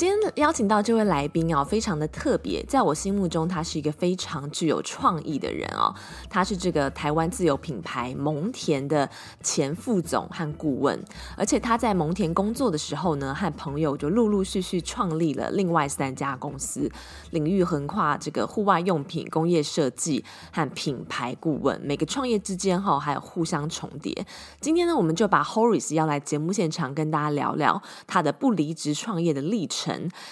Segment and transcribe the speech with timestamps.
[0.00, 5.94] 今天邀请到这位来宾哦，非常的特别，在我心目中，他是一个非常具有创意的人哦。
[6.30, 9.06] 他是这个台湾自有品牌蒙恬的
[9.42, 10.98] 前副总和顾问，
[11.36, 16.90] 而且他在蒙恬工作的时候呢，和朋友就陆陆续续创立了另外三家公司，
[17.32, 21.78] 领域横跨这个户外用品、工业设计和品牌顾问。
[21.82, 24.26] 每个创业之间哈，还有互相重叠。
[24.62, 29.89] 今天呢，我们就把 Horace 要来节目现场，跟大家聊聊他的不离职创业的历程。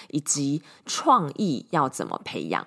[0.09, 2.67] 以及创意要怎么培养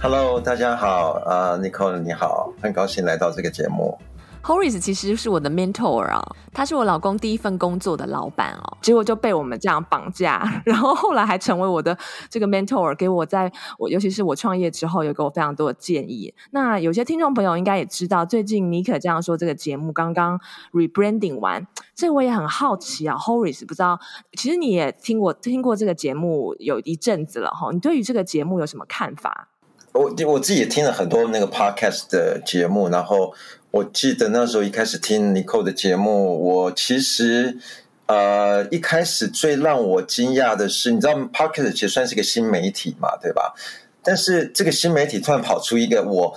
[0.00, 3.98] ？Hello，大家好，呃，Nicole 你好，很高兴来到这个节目。
[4.48, 11.94] Horace 其实是我的 mentor 啊，他是我老公第一份工作的老板哦，结果就被我们这样绑架， 然后后来还成为我的
[12.30, 16.32] 这个 mentor，给我在我尤其是我创业之后，有给我非常多的建议。
[16.52, 20.40] 那有些听众朋友应该也知道，最近妮可这样说这个节目刚刚
[20.72, 24.00] rebranding 完，这我也很好奇啊，Horace 不知道，
[24.32, 29.48] 其实你也听过听过这个节目有一阵子了哈，你对于这个节目有什么看法？
[29.92, 33.34] 我我自己也听了很多那个 podcast 的节目，然后。
[33.70, 37.56] 我记得那时候一开始听 Nicole 的节目，我其实
[38.06, 43.54] 呃一开始最让我惊讶的是，你知道 Pocket 其实算是个新媒体嘛，对吧？
[44.02, 46.34] 但是这个新媒体突然跑出一个我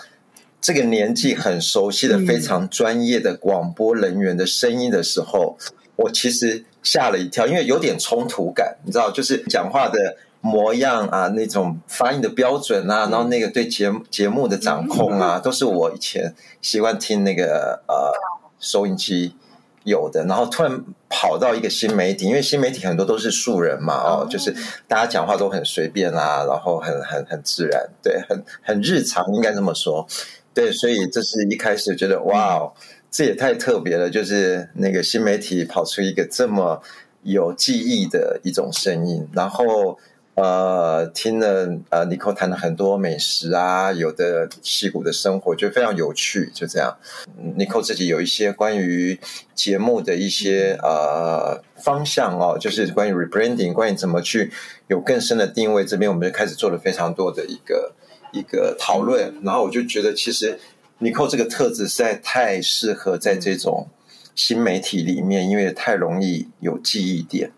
[0.60, 5.58] 这个年纪很熟悉的非常专业的广播人员的声音的时候，
[5.96, 10.18] 我其实吓了一跳，因为有点冲突感，你知道，就是讲话的。
[10.44, 18.12] 模样啊，那种发音的标准啊，然后那个对节目节目的掌控啊，都是我以前习惯听那个呃
[18.60, 19.36] 收音机
[19.84, 20.26] 有的。
[20.26, 24.52] 然后突然跑到一个新媒体，因为新媒体很多都是素人嘛，哦，就是
[24.88, 30.08] 大家讲话都很随便啊，然后很很很自然，对，很很日常，应该这么说。
[30.56, 32.74] 对，所以这是一开始觉得哇哦，
[33.12, 36.82] 这也太特别了，就是那个新媒体跑出一个这么
[37.22, 40.00] 有记忆的一种声音，然后。
[40.42, 46.50] 呃，听了呃，Nicole 谈了很多美食啊，有的戏骨的生活，觉得非常有趣。
[46.52, 46.98] 就这样
[47.84, 49.20] 自己有一些关于
[49.54, 54.52] 节目的一些呃方向哦，就是关于 rebranding，关于怎么去
[54.88, 55.86] 有更深的定位。
[55.86, 57.94] 这边我们就开始做了非常多的一个
[58.34, 59.32] 一个讨论。
[59.44, 60.58] 然后我就觉得，其实
[61.00, 63.90] Nicole 这个特质实在太适合在这种
[64.34, 67.52] 新媒体里面，因为太容易有记忆点。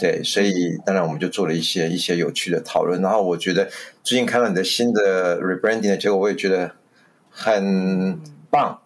[0.00, 3.02] 对，所以当然我们就做了一些一些有趣的讨论。
[3.02, 3.68] 然后我觉得
[4.02, 6.72] 最近看到你的新的 rebranding 的结果，我也觉得
[7.28, 8.18] 很
[8.48, 8.80] 棒。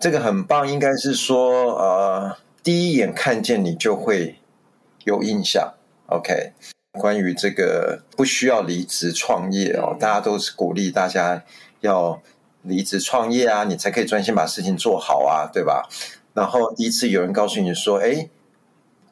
[0.00, 4.40] 这个很棒，应该是说呃，第一眼看见你就会
[5.04, 5.74] 有印象。
[6.06, 6.52] OK，
[6.90, 11.44] 关于这个不需要离职创业哦，大家都是鼓励大家
[11.78, 12.20] 要
[12.62, 15.88] 离职创业啊，你才可以专心把事情做好啊，对吧？
[16.34, 18.28] 然后第一次有人告诉你说，哎。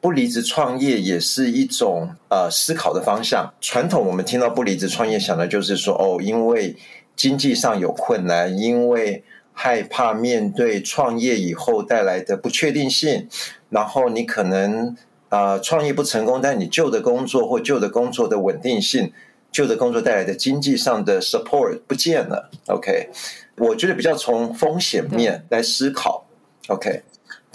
[0.05, 3.51] 不离职创业也是一种呃思考的方向。
[3.59, 6.75] 传统我们听到不离职创业，想的就是说哦，因为
[7.15, 13.27] 经济上有困难，因为害怕面对创业以后带来的不确定性，
[13.69, 14.95] 然后你可能
[15.29, 19.11] 呃创业不成功，但你旧的工作或旧的工作的稳定性，
[19.51, 22.51] 旧的工作带来的经济上的 support 不见了。
[22.67, 23.09] OK，
[23.57, 26.27] 我觉得比较从风险面来思考。
[26.67, 27.01] OK。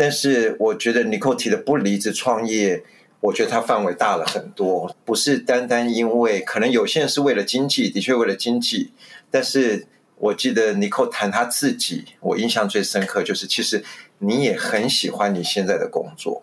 [0.01, 2.83] 但是我觉得尼寇提的不离职创业，
[3.21, 8.95] 我觉得它范围大了很多，不是单单因为可能有些人是为了经济，的确为了经济。
[9.31, 13.85] 但是我记得尼寇谈他自己，我印象最深刻就是，其实
[14.21, 16.43] 你也很喜欢你现在的工作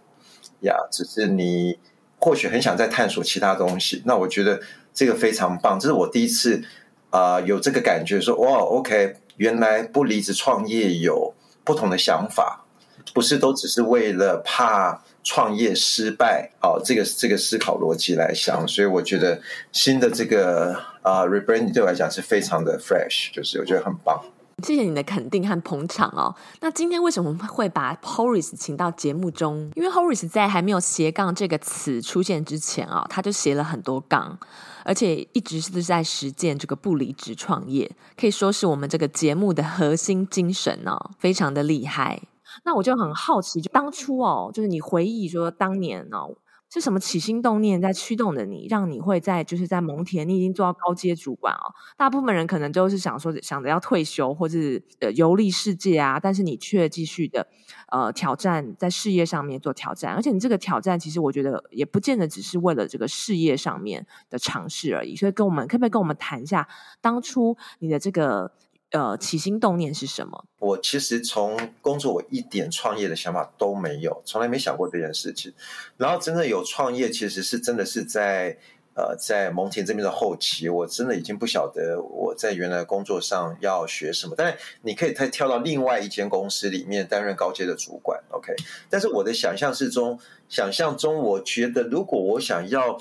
[0.59, 1.79] 呀，只是你
[2.19, 4.03] 或许很想再探索其他东西。
[4.05, 4.61] 那我觉得
[4.93, 6.61] 这个非常棒，这是我第一次
[7.09, 11.33] 啊、有这个感觉，说哇，OK，原来不离职创业有
[11.63, 12.65] 不同的想法。
[13.13, 24.21] 不是都只是为了怕创业失败哦，这个这个思考逻辑来想，所以我觉得新的这个啊、rebranding 对我来讲是非常的 fresh，就是我觉得很棒。
[24.63, 26.33] 谢谢你的肯定和捧场哦。
[26.61, 29.71] 那今天为什么会把 Horace 请到节目中？
[29.75, 34.35] 因为 Horace 在还没有斜杠这个词出现之前啊、哦，他就斜了很多杠，
[34.83, 42.19] 而且一直是在实践这个不离职创业，可以说是我们这个节目的核心精神哦，非常的厉害。
[42.63, 46.35] 那我就很好奇，就当初哦，就是你回忆说当年哦，
[46.69, 51.73] 是什么起心动念在驱动着你，让你会在就是在蒙田，你已经做到高阶主管哦。
[51.95, 54.57] 大部分人可能都是想说想着要退休或者
[54.99, 57.47] 呃游历世界啊，但是你却继续的
[57.89, 65.15] 呃挑战在事业上面做挑战，而且你这个挑战其实我觉得也不见得只是为了这个事业上面的尝试而已。
[65.15, 66.67] 所以跟我们可不可以跟我们谈一下
[66.99, 68.51] 当初你的这个？
[68.91, 70.45] 呃，起心动念是什么？
[70.59, 75.53] 我其实从工作，我一点创业的想法都没有，从来没想过这件事情。
[75.97, 78.57] 然后真的有创业，其实是真的是在
[78.95, 84.33] 呃，在蒙田这边的后期，我真的已经不晓得我在原来工作上要学什么。
[84.37, 88.55] 但是你可以再跳到另外一间公司里面担任高阶的主管，OK？
[88.89, 90.17] 但是我的想象是中，
[90.47, 92.97] 想象中，我觉得如果我想要，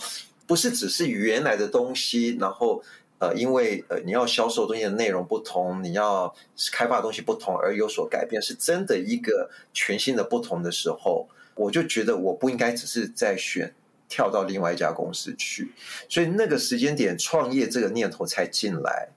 [0.49, 2.83] 不是只是原来的东西，然后。
[3.19, 6.35] 呃，因为呃，你要销售东西的内容不同，你要
[6.71, 13.75] 开发的东西不同而有所改变，是真的一个全新的不同的时候，我就觉得我不应该只是在选
[14.07, 15.73] 跳到另外一家公司去，
[16.11, 19.09] 所以那个时间点创业这个念头才进来，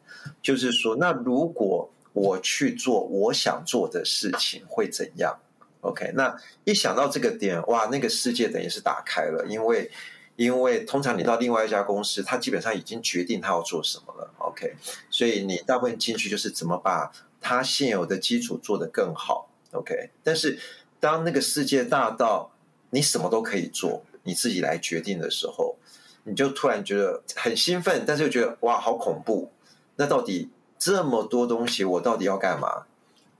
[0.42, 5.38] 就是说，那如果我去做我想做的事情会怎样
[5.82, 9.92] ？OK，那一想到这个点，哇，那个世界等于是打开了，因为。
[10.40, 14.74] 因为通常你到另外一家公司，他基本上已经决定他要做什么了，OK？
[15.10, 20.12] 所以你大部分进去就是怎么把他现有的基础做得更好，OK？
[20.24, 20.58] 但是
[20.98, 22.54] 当那个世界大到
[22.92, 25.76] 你什么都可以做，你自己来决定的时候，
[26.24, 29.52] 你就突然觉得很兴奋，但是又觉得哇，好恐怖！
[29.98, 32.86] 那到底这么多东西，我到底要干嘛？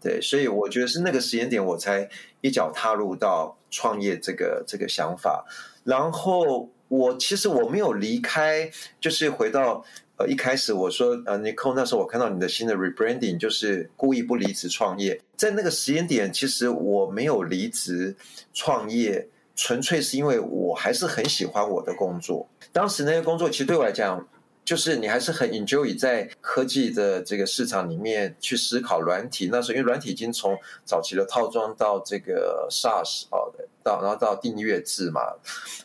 [0.02, 2.10] 对，所以我觉得是那个时间点，我才
[2.42, 5.46] 一脚踏入到创业这个这个想法，
[5.86, 6.68] 然后。
[6.90, 8.70] 我其实我没有离开，
[9.00, 9.86] 就是回到
[10.18, 18.14] 呃一开始我说呃 Nicole 那时候我看到你的新的 rebranding，就是故意不离职创业，在那个时间点，其实我没有离职
[18.54, 19.26] 创业，
[19.56, 22.46] 纯粹是因为我还是很喜欢我的工作。
[22.74, 24.28] 当时那个工作其实对我来讲。
[24.70, 30.56] 就是你还是很 enjoy 在科技的这个市场里面去思考软体，那时候因为软体已经从
[30.86, 33.52] 早期的套装到这个 SaaS 哦，
[33.84, 35.22] 到然后到订阅制嘛，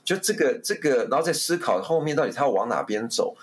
[0.05, 3.35] 就这个这个，然后在思考后面到底它要往哪边走，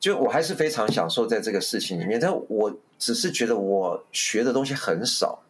[0.00, 5.40] 就我还是非常享受在这个事情里面，但我只是觉得我学的东西很少，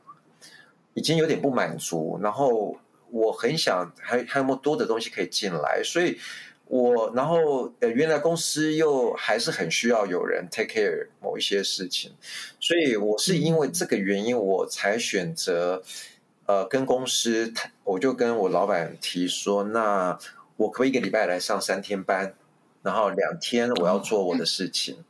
[0.92, 2.76] 已经有点不满足，然后
[3.10, 6.18] 我很想还还有没有多的东西可以进来，所以。
[6.68, 12.12] 我然后呃，原来公司又还是很需要有人 take care 某一些事情，
[12.60, 15.82] 所以我是因为这个原因，我才选择
[16.46, 17.52] 呃跟公司，
[17.84, 20.18] 我就跟我老板提说，那
[20.56, 22.34] 我可不可以一个礼拜来上三天班，
[22.82, 25.04] 然后两天我要做我的事情，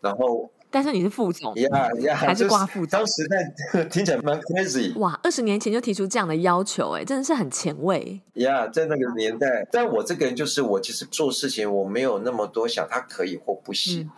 [0.00, 0.50] 然后。
[0.76, 2.98] 但是你是副总，呀呀，还是挂副总？
[2.98, 3.26] 当时
[3.72, 4.94] 在听起来蛮 crazy。
[4.98, 8.20] 哇，二十年前就提出这样的要求，哎，真的是很前卫。
[8.34, 14.02] 呀，在那个年代，但我这个人就是我，其实做事情我没有那么多想他可以或不行。
[14.02, 14.10] 嗯、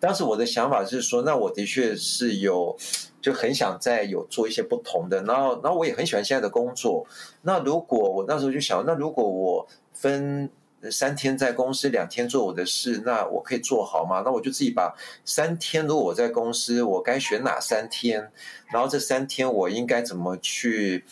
[0.00, 2.74] 当时我的想法是说，那我的确是有，
[3.20, 5.22] 就很想再有做一些不同的。
[5.24, 7.06] 然后，然后我也很喜欢现在的工作。
[7.42, 10.48] 那如果我那时候就想，那如果我分。
[10.90, 14.22] 三天在公司，两天做我的事，那我可以做好吗？
[14.24, 14.94] 那我就自己把
[15.24, 18.30] 三天，如果我在公司，我该选哪三天？
[18.72, 21.04] 然后这三天我应该怎么去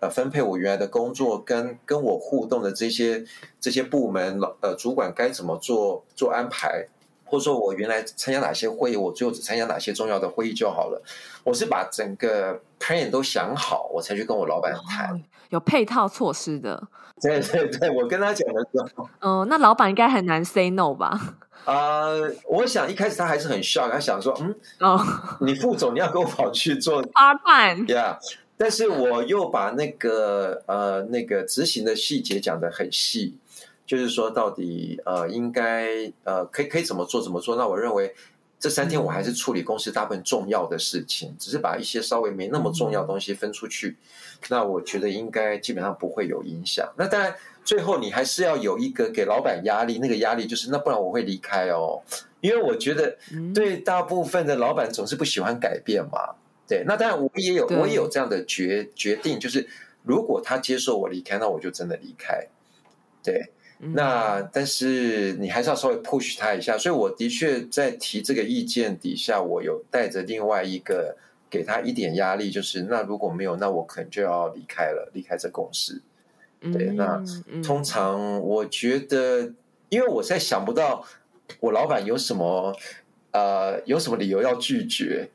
[0.00, 3.24] 呃分配我原来的工作，跟跟我互动的这些
[3.60, 6.86] 这些部门呃主管该怎么做做安排？
[7.24, 11.00] 或者说我原来参加哪些会议，我最后只参加哪些重要的会议就好了。
[11.44, 15.14] 我是把整个 plan 都想好，我才去跟我老板谈。
[15.14, 15.20] 哦，
[15.50, 16.88] 有配套措施的。
[17.22, 21.36] 对对对，我跟他讲的时候，嗯，那老板应该很难 say no 吧？
[21.66, 24.98] 啊、 呃，我想一开始他还是很 shock，他想说，嗯，哦，
[25.40, 33.36] 你副总你要跟我跑去做 part time，呀，yeah, 但是我又把那个呃那个执行的细节讲得很细。
[33.86, 35.88] 就是说，到底呃，应该
[36.22, 37.56] 呃，可以可以怎么做怎么做？
[37.56, 38.14] 那我认为
[38.60, 43.96] 这三天我还是处理公司大部分重要的事情，只是把一些稍微没那么重要的东西分出去。
[44.48, 46.86] 那我觉得应该基本上不会有影响。
[46.98, 52.02] 那当然，最后你还是要有一个给老板压力，那个压力就是那不然我会离开哦，
[52.42, 53.16] 因为我觉得
[53.54, 56.34] 对大部分的老板总是不喜欢改变嘛。
[56.68, 59.66] 对，那当然我也有我也有这样的决决定，就是
[60.02, 62.46] 如果他接受我离开，那我就真的离开。
[63.22, 63.50] 对。
[63.82, 71.16] 那但是你还是要稍微 push 他一下，所以我的确在提这个意见底下，我有带着另外一个
[71.48, 76.02] 给他一点压力，就是那如果没有，那我可能就要离开了，离开这公司。
[76.60, 77.24] 对，那
[77.64, 79.50] 通常我觉得，
[79.88, 81.02] 因为我在想不到
[81.58, 82.76] 我老板有什么
[83.30, 85.26] 呃有什么理由要拒绝，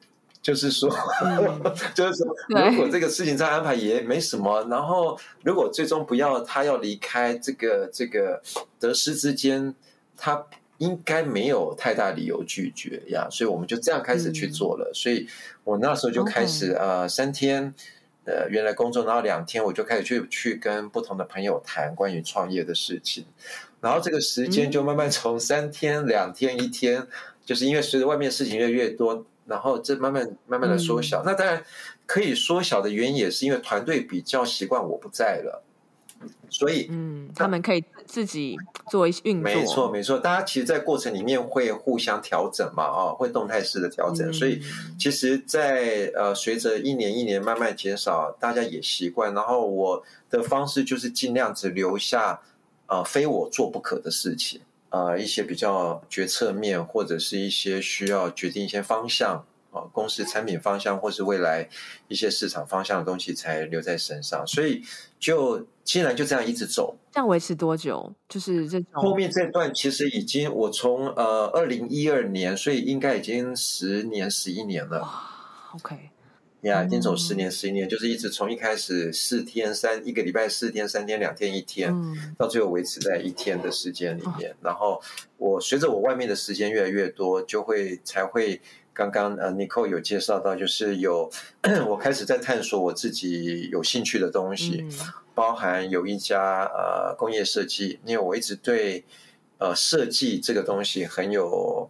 [0.46, 0.88] 就是说，
[1.24, 1.60] 嗯、
[1.96, 2.36] 就是说，
[2.70, 8.40] 如果这个事情再安排也没什么，然后如果最终不要他要离开，这个这个
[8.80, 9.74] 得失之间，
[10.16, 10.46] 他
[10.78, 14.92] 应该没有太大理由拒绝呀，所以我们就这样开始去做了。
[14.92, 15.28] 嗯、所以
[15.64, 17.74] 我那时候就开始.呃三天
[18.26, 23.26] 呃原来工作，然后两天我就开始去去跟不同的朋友谈关于创业的事情，
[23.82, 27.08] 然后这个时间就慢慢从三天两天一天，
[27.44, 29.26] 就是因为随着外面事情越来越多。
[29.46, 31.64] 然后这慢慢慢慢的缩小，嗯、那当然
[32.06, 35.64] 可以缩小的原因也是因为团队比较习惯我不在了，
[36.50, 38.58] 所以嗯，他们可以自己
[38.90, 39.44] 做一些运作。
[39.44, 44.60] 没错没错，大家其实，在过程里面会互相调整嘛，啊、哦，会动态式的调整，嗯、所以
[44.98, 49.34] 其实在，在呃随着一年一年慢慢减少，大家也习惯。
[49.34, 52.42] 然后我的方式就是尽量只留下
[52.88, 54.62] 呃非我做不可的事情。
[54.96, 61.68] 呃，一些比较决策面，或者是一些需要决定一些方向啊，公司产品方向，或是未来
[62.08, 64.48] 一些市场方向的东西，才留在身上。
[64.48, 64.82] 所以
[65.20, 68.10] 就竟然就这样一直走，这样维持多久？
[68.30, 75.06] 就是这种后面这段其实已经我从呃二零一二年，所以应该已经十年十一年了。
[75.74, 76.10] OK。
[76.66, 84.52] 呀，已经走十年十一年，就是一直从一开始四天三一个礼拜四天三天两天一天，嗯、到最后维持在一天的时间里面。
[84.52, 85.02] 哦、然后
[85.38, 88.60] 我随着我外面的时间越来越多，就会才会
[88.94, 91.30] 刚刚呃 Nicole 有介绍到，就是有
[91.88, 94.92] 我开始在探索我自己有兴趣的东西，嗯、
[95.34, 99.04] 包含有一家呃工业设计，因为我一直对
[99.60, 101.90] 呃设计这个东西很有。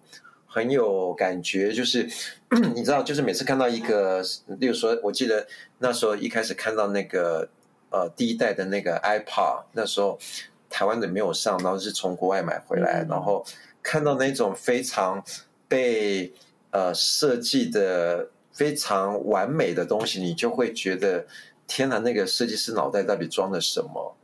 [0.55, 2.07] 很有感觉，就是
[2.73, 4.23] 你知道，就是每次看到一个，
[4.57, 5.45] 例如说，我记得
[5.79, 7.49] 那时候一开始看到那个
[7.89, 10.17] 呃第一代的那个 iPod，那时候
[10.69, 13.45] 台湾的没有上，然后是从国外买回来，然后
[13.83, 15.21] 看到那种非常
[15.67, 16.31] 被
[16.71, 21.27] 呃设计的非常完美的东西，你就会觉得
[21.67, 24.15] 天哪，那个设计师脑袋到底装了什么？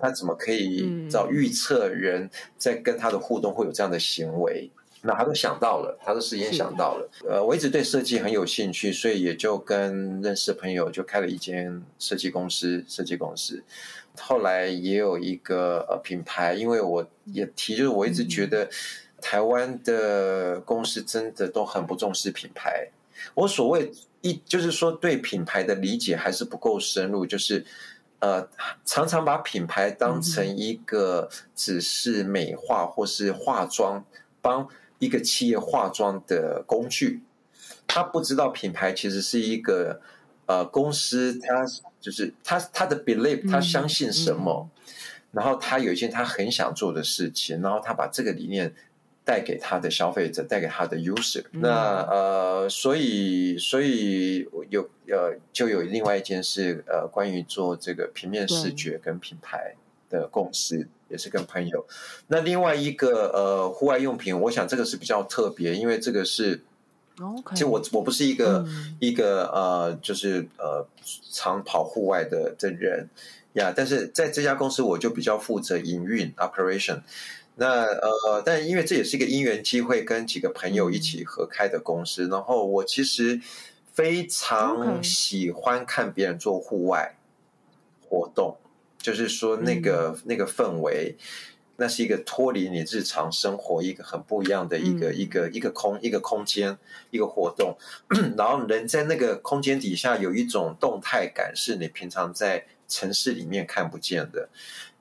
[0.00, 4.70] 他怎么可以找预测人在跟他的互动会有这样的行为？
[5.06, 7.08] 那他都想到了，他都事先想到了。
[7.28, 12.84] 呃，我一直对设计很有兴趣，所以也就跟认识的朋友就开了一间设计公司。
[12.88, 13.62] 设计公司
[14.18, 18.68] 后来也有一个呃品牌，因为我也提，就是我一直觉得
[19.20, 22.88] 台湾的公司真的都很不重视品牌。
[23.34, 27.64] 我所谓一就是说对品牌的理解还是不够深入，就是
[28.18, 28.48] 呃
[28.84, 34.04] 常常把品牌当成一个只是美化或是化妆
[34.40, 34.68] 帮。
[34.98, 37.20] 一个企业化妆的工具，
[37.86, 40.00] 他不知道品牌其实是一个
[40.46, 41.64] 呃公司，他
[42.00, 44.70] 就是他他的 belief，他相信什么，
[45.32, 48.74] 然后他有一件他很想做的事情，然后他把这个理念
[49.24, 51.44] 带给他的消费者，带给他的 user。
[51.52, 59.74] 嗯、那呃，所以所以有呃就有另外一件事呃，关于做这个平面视觉跟品牌
[60.08, 60.88] 的共识。
[61.08, 61.86] 也是跟朋友，
[62.28, 66.62] 那另外一个呃户外用品，我想这个是比较特别，因为这个是.
[67.52, 70.86] 其实我我不是一个、嗯、一个呃就是呃
[71.32, 73.08] 常跑户外的的人
[73.54, 77.00] 呀，但是在这家公司我就比较负责营运 operation，
[77.54, 83.40] 那呃但因为这也是一个因缘机会，跟几个朋友一起合开的公司，然后我其实
[83.94, 87.16] 非常喜欢看别人做户外
[88.06, 88.58] 活动。
[89.06, 91.14] 就是说，那个、嗯、那个氛围，
[91.76, 96.76] 那是一个脱离你日常生活一个很不一样的一个、嗯、一个一个空一个空间
[97.12, 97.76] 一个活动，
[98.36, 104.48] 然后人在那个空间底下有一种动态感，是你平常在城市里面看不见的。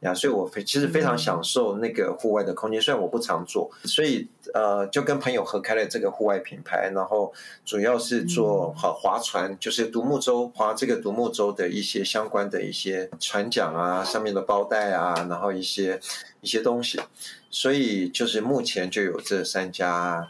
[0.01, 7.33] 呀，所以我非其实非常享受那个户外的空间，虽然我不常做，所以呃，就跟朋友合开了这个户外品牌，然后
[7.65, 15.99] 主要是做好划船，就是独木舟，划这个独木舟的一些相关的一些船桨啊，上面的包带啊，然后一些
[16.41, 16.99] 一些东西，
[17.49, 20.29] 所以就是目前就有这三家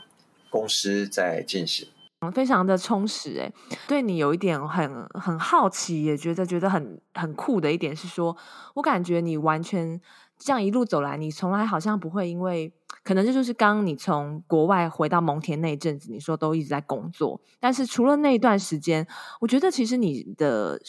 [0.50, 1.88] 公司在进行。
[2.32, 3.52] 非常的充实哎，
[3.88, 8.36] 对你有一点很很好奇，也觉得觉得很很酷的一点是说，
[8.76, 10.00] 我感觉你完全
[10.38, 19.08] 这样一路走来，你从来好像不会因为，可能这就是刚你从国外回到蒙田那一阵子，你说都一直在工作，但是除了那一段时间，
[19.40, 20.80] 我觉得其实你的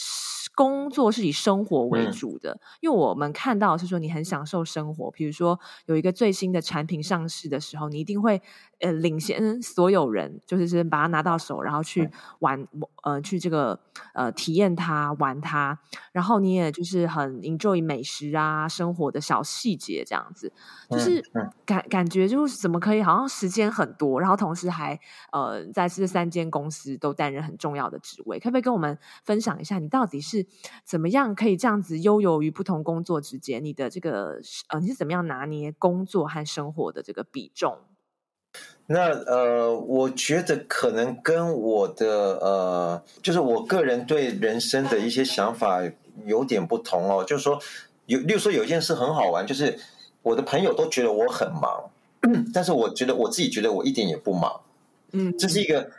[0.56, 8.40] 工作是以生活为主的，嗯、因为我们看到是说你很享受生活，比如说有一个最新的产品上市的时候，你一定会
[8.80, 13.78] 呃领先所有人，就是是把它拿到手，然后去玩，嗯、呃，去这个
[14.14, 15.78] 呃体验它，玩它，
[16.12, 20.50] 然后你也就是很 enjoy 美食啊，生活的小细节这样子，
[20.88, 21.22] 就是
[21.66, 24.98] 感、感觉就是怎么可以好像时间很多，然后同时还
[25.32, 30.45] 呃在这三间公司都担任很重要的职位，可不可以跟我们分享一下你到底是？
[30.84, 33.64] 怎么样可以这样子悠游于不同工作之间？
[33.64, 37.78] 你的这个呃，你是怎么样拿捏工作和生活的这个比重？
[38.86, 45.82] 那呃，我觉得可能跟我的呃，就是我个人对人生的一些想法
[46.24, 47.24] 有点不同哦。
[47.24, 47.60] 就是说，
[48.06, 49.78] 有，例如说有一件事很好玩，就是
[50.22, 51.90] 我的朋友都觉得我很忙，
[52.54, 54.60] 但是我觉得我自己觉得我一点也不忙。
[55.12, 55.90] 嗯，这是一个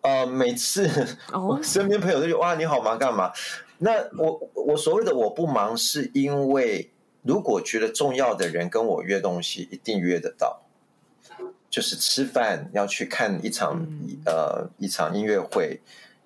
[0.00, 0.88] 呃，每次
[1.32, 3.30] 我身边朋友都觉得哇，你好忙干嘛？
[3.80, 6.90] 那我我所谓的我不忙，是因为
[7.22, 10.62] 如果觉得重要的人跟我约东西，一定约得到。
[11.68, 15.80] 就是吃饭要去看一场、嗯、呃一场音乐会，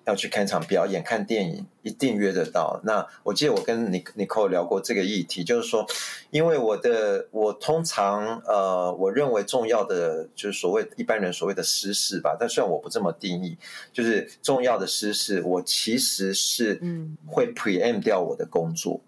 [0.05, 2.79] 要去看场表演、看电影，一定约得到。
[2.83, 5.85] 那我记得我跟尼尼寇聊过这个议题，就是说，
[6.29, 13.57] 因为我的我通常呃我认为重要的就是所谓一般人所谓的私事吧，但虽然我不这么定义，
[13.91, 16.79] 就是重要的私事，我其实是
[17.25, 19.01] 会 preempt 掉我的工作，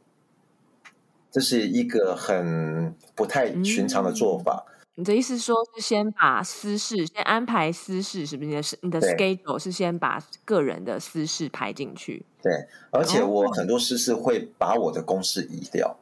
[0.84, 0.92] 嗯、
[1.32, 4.66] 这是一个很不太寻常的做法。
[4.68, 8.50] 嗯、你的意思说是先把私事先安排私事，是不是？
[8.50, 12.26] 你的你的 schedule 是先把个人的私事排进去？
[12.42, 12.52] 对，
[12.90, 15.98] 而且我很多私事会把我的公事移掉。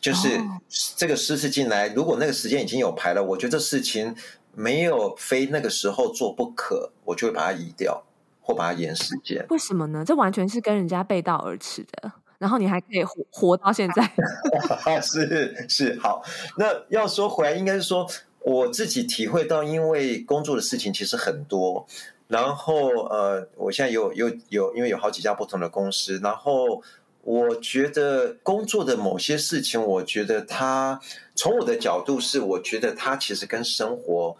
[0.00, 0.28] 就是
[0.96, 4.16] 这个私事进来，如果那个时间已经有排了，我觉得这事情
[4.54, 8.04] 没有非那个时候做不可，我就会把它移掉
[8.40, 9.46] 或把它延时间。
[9.50, 10.04] 为什么呢？
[10.04, 12.12] 这完全是跟人家背道而驰的。
[12.38, 14.10] 然后你还可以活活到现在，
[15.02, 16.22] 是是好。
[16.56, 18.06] 那要说回来，应该是说
[18.40, 21.86] 我自己体会到，因为工作的事情其实很多。
[22.28, 26.82] 然后呃，我现在有有有，因为有好几家不同的公司，然后。
[27.22, 30.98] 我觉得工作的某些事情，我觉得它
[31.34, 34.34] 从我的角度是，我觉得它其实跟生活，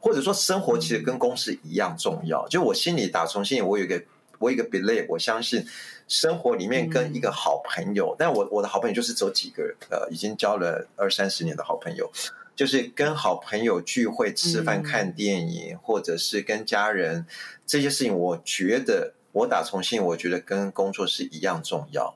[0.00, 2.48] 或者说生活其实跟公司一样重要。
[2.48, 4.02] 就我心里打从心里，我有一个
[4.42, 5.64] 我有一个 believe，我相信
[6.08, 12.10] 生活里面跟一个好朋友，但我我的好朋友就是只有几个人，呃，已经交了二三十年的好朋友，
[12.56, 17.24] 就是跟好朋友聚会、吃饭、看电影，或者是跟家人
[17.64, 22.14] 这些事情，我觉得我打从心，我觉得跟工作是一样重要。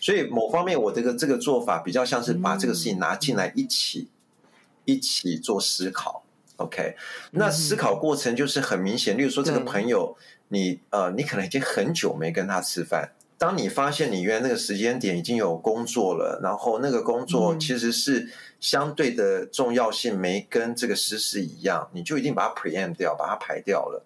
[0.00, 4.08] 所以某方面，我这个这个做法比较像是把这个事情拿进来一起、
[4.42, 4.48] 嗯、
[4.84, 6.24] 一起做思考。
[6.56, 6.94] OK，
[7.32, 9.16] 那思考过程就是很明显。
[9.16, 10.16] 例如说，这个朋友，
[10.52, 13.10] 你呃，你可能已经很久没跟他吃饭。
[13.38, 18.28] 当你发现你原来那个时间点已经有工作了，然后那个工作其实是
[18.60, 24.04] 相对的重要性没跟这个私事一样，你就一定把它 preempt 掉，把它排掉了。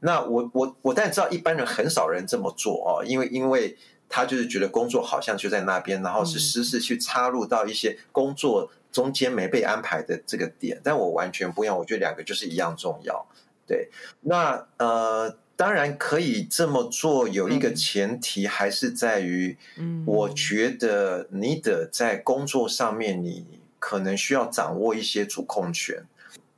[0.00, 3.76] 那我我我当然知道，一般人很少人这么做哦，因为因为。
[4.08, 13.26] 他就是觉得工作好像就在那边，然后是私事去插入到一些工作中间没被安排的这个点，但我完全不一样，我觉得两个就是一样重要。
[13.66, 19.56] 对，那呃，当然可以这么做，有一个前提还是在于，
[20.04, 23.46] 我觉得你得在工作上面，你
[23.78, 26.04] 可能需要掌握一些主控权，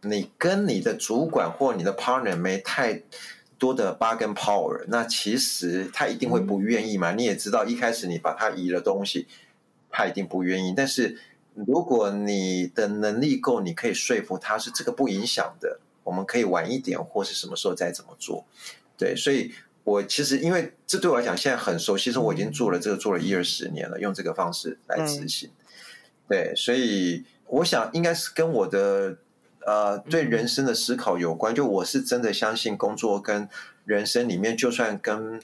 [0.03, 3.03] 你跟你的主管或你的 partner 没太。
[3.61, 7.13] 多的 bargain power，那其实他一定会不愿意嘛？
[7.13, 9.27] 嗯、你也知道，一开始你把他移了东西，
[9.91, 10.73] 他一定不愿意。
[10.77, 11.19] 但是
[11.55, 18.45] 如果你的能力够，你可以说服他是这个不影响的，我们可以晚一点，或是什么时候再怎么做。
[18.99, 25.49] 对，所以我其实因为这对我来讲现在很熟悉，其实我已经做了这个做了一二十年了，用这个方式来执行。
[25.49, 25.65] 嗯、
[26.29, 29.17] 对，所以我想应该是跟我的。
[29.67, 31.55] 呃，对人生的思考有关。
[31.55, 33.47] 就我是真的相信，工作跟
[33.85, 35.39] 人生里面，就算跟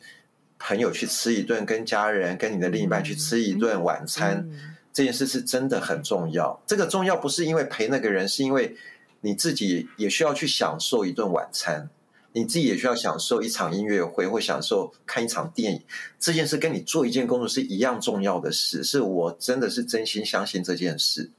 [0.59, 4.49] 朋友去吃一顿，跟家人、跟你的另一半去吃一顿晚餐，
[4.95, 6.59] 这件事是真的很重要。
[6.67, 8.75] 这个重要不是因为陪那个人，是因为
[9.21, 11.91] 你自己也需要去享受一顿晚餐，
[12.37, 15.81] 你自己也需要享受一场音乐会，或享受看一场电影。
[16.19, 21.31] 这件事跟你做一件工作是一样重要的事，是我真的是真心相信这件事。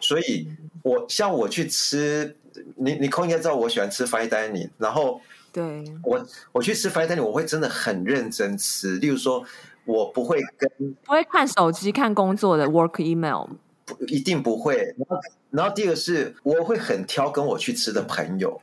[0.00, 0.48] 所以，
[0.82, 2.36] 我像我去吃，
[2.74, 5.20] 你你空应该知道我喜欢吃 fine dining，然后
[5.52, 8.96] 对我我去吃 fine dining，我会真的很认真吃。
[8.96, 9.44] 例如说，
[9.84, 10.68] 我不会跟
[11.04, 13.46] 不会看手机看工作的 work email，
[13.84, 14.76] 不一定不会。
[14.76, 15.16] 然后，
[15.50, 18.60] 然后第二个是，我会很挑跟我去吃的朋友。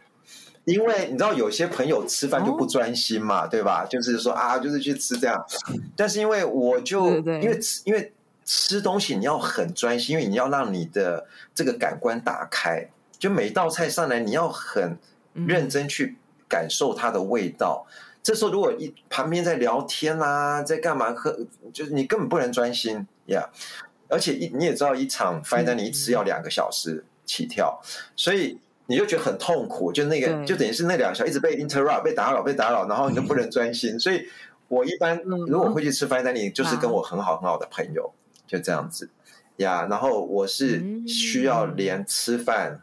[0.70, 3.86] 因为你知道有些朋友吃饭就不专心嘛，哦、对吧？
[3.90, 5.44] 就是说啊，就是去吃这样。
[5.98, 8.14] 但是因为我就因为吃因为
[8.46, 14.98] 吃东西你要很专心，因为你要让你的这个感官打开，就每一道菜上来你要很
[15.34, 17.86] 认真去感受它的味道。
[17.88, 21.38] 嗯、这时候如果一旁边在聊天啊，在干嘛喝，
[21.74, 23.50] 就是你根本不能专心呀。
[23.52, 23.88] Yeah.
[24.12, 27.80] 而且一你也知道，一场 fine dining 你一吃要两个小时起跳，
[28.16, 34.00] 所以你就觉得很痛苦，就那个就等于是那两个小一直被 interrupt 被打扰被打扰，然后你就不能专心。
[34.00, 34.26] 所以
[34.68, 38.12] 我一般如果会去吃 fine dining，就是跟我很好很好的朋友，
[38.48, 39.08] 就这样子。
[39.58, 39.86] 呀。
[39.88, 42.82] 然后我是需要连吃饭，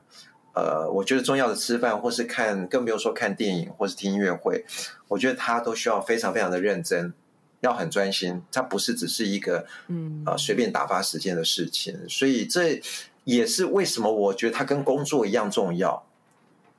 [0.54, 4.64] 呃，我觉得重要的吃饭或是看，更不用说看电影或是听音乐会，
[5.08, 7.12] 我觉得他都需要非常非常的认真。
[7.60, 10.22] 要很专心，它不是只是一个嗯。
[10.26, 12.80] 呃随便打发时间的事情，所以这
[13.26, 16.06] 也是为什么我觉得它跟工作一样重要，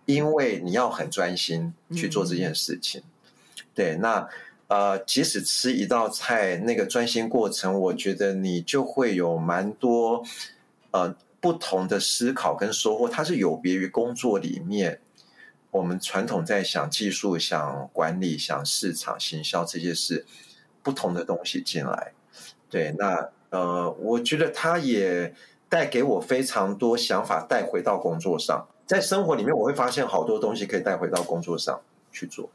[0.06, 3.04] 因为你要很专心去做这件事情。
[3.76, 4.28] 对，那
[4.68, 10.24] 呃，即使吃一道菜，那个专心过程，我觉得你就会有蛮多
[10.90, 15.00] 呃不同的思考跟收获，它是有别于工作里面
[15.70, 20.26] 我们传统在想技术、想管理、想市场、行销这些事。
[20.84, 22.14] 不同的东西进来，
[22.70, 25.34] 对，那呃，我觉得他也
[25.70, 31.80] 带给我非常多想法，带回到工作上，在生活里面我会发现好多东西可以带回到工作上
[32.12, 32.50] 去做。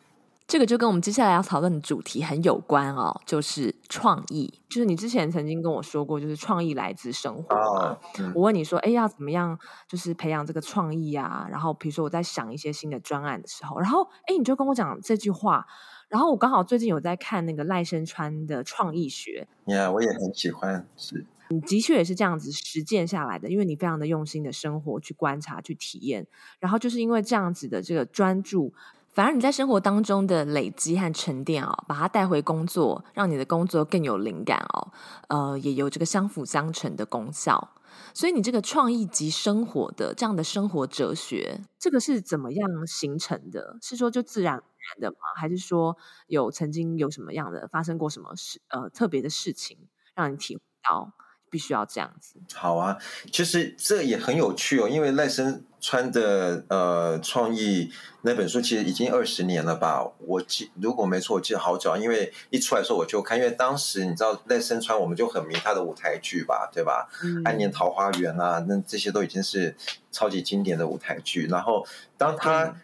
[0.49, 4.53] 这个就跟我们接下来要讨论的主题很有关哦，就是创意。
[4.69, 7.99] 就是你之前曾经跟我说过，就是创意来自生活啊。
[8.19, 11.47] 嗯、我问你说，哎，要怎么样，就是培养这个创意啊？
[11.51, 15.67] 然后比如说我在想一些新的专案的时候，然后哎，你就跟我讲这句话。
[16.09, 20.87] 然后我刚好最近有在看那个赖声川的创意学，呀，yeah, 我也很喜欢。
[20.95, 26.27] 是，你的确也是这样子实践下来的，因为你非常的用心的生活去观察、去体验。
[26.61, 28.73] 然后就是因为这样子的这个专注，
[29.13, 34.93] 反而你在生活当中的累积和沉淀哦，把它带回工作，让你的工作更有灵感哦，
[35.29, 37.75] 呃，也有这个相辅相成的功效。
[38.15, 43.77] 所以你这个创意及生活的这样的生活哲学，这个是怎么样形成的？
[43.83, 45.17] 是说就自然而然的吗？
[45.39, 49.77] 还是说有曾经有什么样的发生过什么事呃特别的事情，
[50.15, 51.13] 让你体会到？
[51.53, 52.41] 必须要这样子。
[52.55, 52.97] 好啊，
[53.31, 60.03] 其实这也很有趣哦，因为赖声川的呃创意那本书其实已经二十年了吧？
[60.21, 67.07] 我记如果没错，我记得好久，因为一出来的时候我就看，因为当时你知道赖声川，我们就很迷他的舞台剧吧，对吧？
[67.23, 69.77] 嗯，《安年桃花源》啊，那这些都已经是
[70.11, 71.47] 超级经典的舞台剧。
[71.49, 71.87] 然后
[72.17, 72.81] 当他，嗯，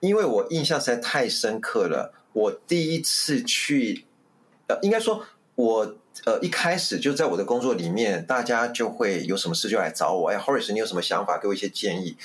[0.00, 4.06] 因为我印象实在太深刻了，我第一次去，
[4.66, 5.22] 呃，应该说
[5.58, 5.94] 我。
[6.24, 10.28] 呃，一开始就在我的工作里面，大家就会有什么事就来找我。
[10.28, 11.38] 哎，Horace，你有什么想法？
[11.38, 12.16] 给我一些建议。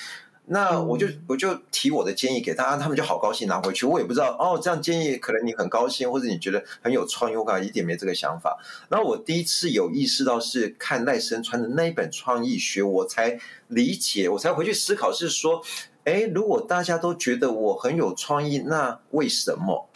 [0.46, 3.86] 那我就我就提我的建议给大家，他们就好高兴拿回去。
[3.86, 8.58] 我也不知道哦，这样建议可能你很高兴，或者你觉得很有创意，我感觉一点没这个想法。
[8.88, 15.62] 然后我第一次有意识到是看赖声川的那一本创意学，我才理解，我才回去思考是说，
[16.02, 19.88] 哎，如果大家都觉得我很有创意，那为什么？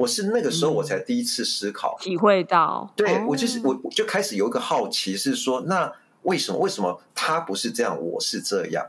[0.00, 8.86] 我是那个时候我才第一次思考，体会到，对，我就是我就开始有一个好奇，是说那为什么为什么他不是这样，我是这样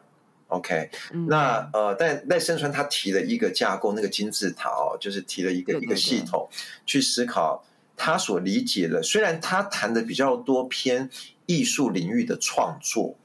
[0.48, 0.90] ？OK，
[1.28, 6.48] 那呃，但赖声川他提了一个架构，那个金字塔哦，就是提了一个一个系统
[6.86, 7.66] 去思考
[7.98, 9.04] 他所理解的。
[9.04, 11.10] 虽然他谈的比较多偏
[11.46, 13.18] 艺术领域的创作，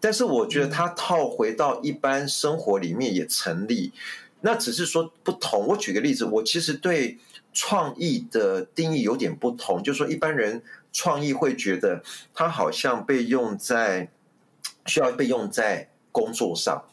[0.00, 3.92] 但是我觉得他套回到一般生活里面也成立。
[4.40, 5.66] 那只是说不同。
[5.66, 7.18] 我举个例子，我其实对
[7.52, 12.02] 创意的定义有点不同，就是说一般人创意会觉得
[12.34, 14.10] 它好像被用在
[14.86, 16.84] 需要被用在工作上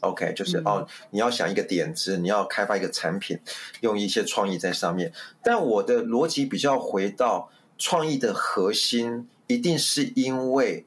[0.00, 3.38] ，OK，就是哦，你要想一个点子，你要开发一个产品，
[3.80, 5.12] 用一些创意在上面。
[5.42, 10.86] 但我的逻辑比较回到创意的核心，一定是因为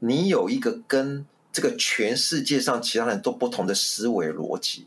[0.00, 4.86] 你有一个跟这个全世界上其他人都不同的思维逻辑。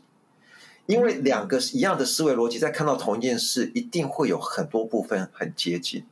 [0.86, 6.04] 因为两个一样的思维逻辑，在看到同一件事，一定会有很多部分很接近。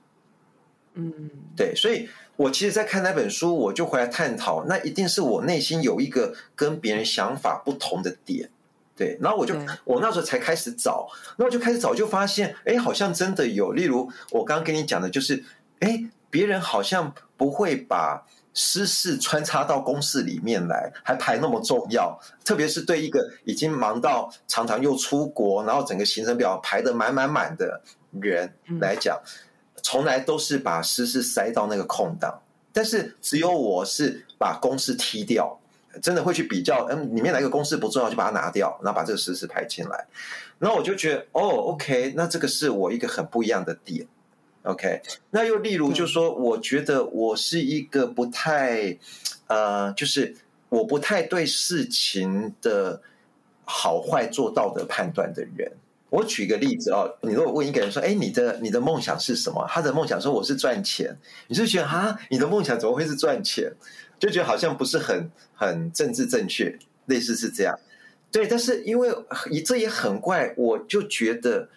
[0.95, 8.51] 嗯，对，所以我其实，在看那本书，我就回来探讨，那一定是我内心有一个跟别人想法不同的点。
[8.97, 13.73] 对，然后我就我那时候才开始找，那我就开始找，就发现，哎，好像真的有。
[13.73, 15.43] 例如，我刚刚跟你讲的，就是，
[15.81, 18.27] 哎，别人好像不会把。
[18.55, 29.21] 私事穿插到公事里面来，还排那么重要，特别是对一个已经忙到常常又出国，然后整个行程表排得满满满的人来讲，
[29.83, 32.41] 从来都是把私事塞到那个空档。
[32.73, 35.59] 但是只有我是把公事踢掉，
[36.01, 40.07] 真的会去比较，嗯，里面哪个公事不重要就把它拿掉，然后把这个私事排进来。
[40.59, 44.07] 然后我就觉得，哦，OK，那这个是我一个很不一样的点。
[44.65, 45.01] OK，
[45.31, 48.99] 那又例如就是说，我觉得我是一个不太，
[49.47, 50.35] 呃，就是
[50.69, 53.01] 我不太对事情的
[53.65, 55.71] 好坏做道德判断的人。
[56.09, 59.67] 我举个例子哦，你如果问一个人说，哎，你的你的梦想是什么？
[59.69, 61.15] 他的梦想说我是赚钱，
[61.49, 63.71] 你就觉得啊，你的梦想怎么会是赚钱？
[64.19, 67.79] 就觉得好像不是很很政治正确，类似是这样。
[68.31, 69.13] 对，但是因为
[69.67, 71.69] 这也很怪，我就觉得，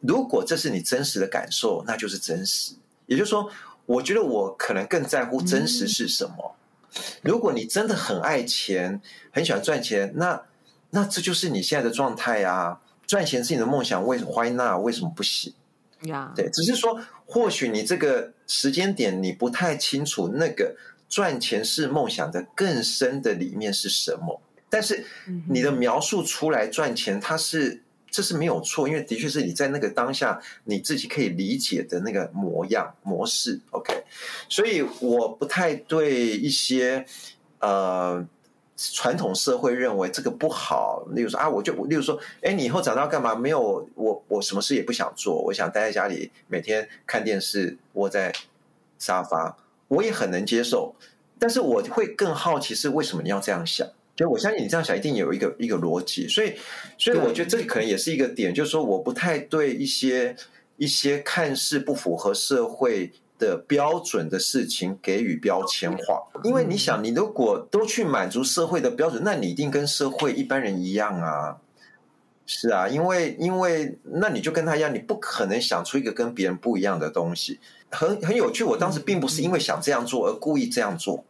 [0.00, 2.74] 如果这是你真实的感受，那就是真实。
[3.06, 3.50] 也就是说，
[3.86, 6.56] 我觉得我可能更在乎真实是什么。
[6.94, 10.42] 嗯、如果你真的很爱钱，很喜欢赚钱，那
[10.90, 12.80] 那这就是你现在的状态啊。
[13.06, 14.82] 赚钱是你的梦想，为什么 Why not？
[14.82, 15.54] 为什么不行？
[16.02, 20.76] 呀，对，只是说，或许你这个时间点你不太清楚那个。
[21.08, 24.42] 赚钱是梦想的更深的里面是什么？
[24.68, 25.06] 但是
[25.48, 33.60] 你的描述出来赚钱，它是这是没有错，因为的确是你在那个当下你自己可以理解的那个模样模式。
[33.70, 34.04] OK，
[34.48, 37.04] 所以我不太对一些
[37.60, 38.26] 呃
[38.76, 43.34] 传统社会认为这个不好，例如说啊，我就例如说，哎，你以后长大干嘛？
[43.34, 48.32] 没有，我我什么事也不想做，我想待在家里，每天看电视，窝在
[48.98, 49.56] 沙发。
[49.88, 50.94] 我也很能接受，
[51.38, 53.86] 但是我会更好奇是为什么你要这样想？
[54.16, 56.54] 就我相信你这样想一定有一个一个逻辑，所以
[56.98, 60.34] 所以我觉得这可能也是一个点，就是说我不太对一些
[60.78, 71.58] 一些看似不符合社会的标准的事情给予标签化，因为你想，你如果都去满足社会的标准，那你一定跟社会一般人一样啊。
[72.48, 77.58] 是啊，因为因为那你就跟他一样，你不可能想出一个跟别人不一样的东西。
[77.90, 81.24] 很很有趣，我当时并不是因为想这样做而故意这样做，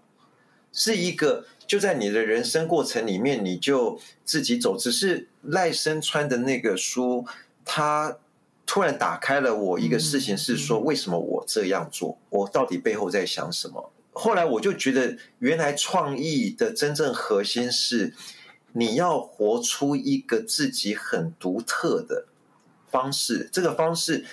[0.72, 4.76] 是一个就在你的人生过程里面，你就自己走。
[4.76, 7.26] 只是赖声川的那个书，
[7.64, 8.18] 他
[8.64, 13.92] 突然打开了我一个事情，是说为什么我这样做，我到底背后在想什么？
[14.12, 18.14] 后来我就觉得，原来创意的真正核心是
[18.72, 22.26] 你要活出一个自己很独特的
[22.90, 24.24] 方式，这个方式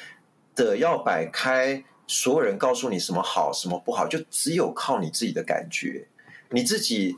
[0.56, 1.84] 的要摆开。
[2.06, 6.06] 所有人告诉你什么好，什么不好，就只有靠你自己的感觉，
[6.53, 7.17] 你自己